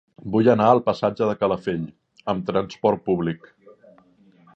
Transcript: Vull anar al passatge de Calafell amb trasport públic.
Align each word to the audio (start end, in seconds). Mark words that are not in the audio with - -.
Vull 0.35 0.47
anar 0.53 0.69
al 0.75 0.79
passatge 0.87 1.27
de 1.31 1.35
Calafell 1.43 1.85
amb 2.33 2.47
trasport 2.47 3.05
públic. 3.11 3.47